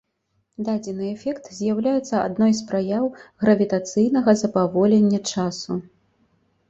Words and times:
Дадзены 0.67 1.09
эфект 1.15 1.49
з'яўляецца 1.57 2.23
адной 2.29 2.51
з 2.59 2.65
праяў 2.71 3.05
гравітацыйнага 3.45 4.31
запаволення 4.43 5.19
часу. 5.35 5.71